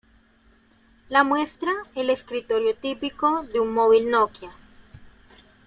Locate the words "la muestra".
1.09-1.69